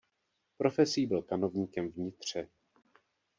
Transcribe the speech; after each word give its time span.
Profesí 0.57 1.05
byl 1.05 1.21
kanovníkem 1.21 1.91
v 1.91 1.95
Nitře. 1.97 2.47